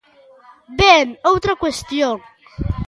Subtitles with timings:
[0.81, 2.17] Ben, outra cuestión.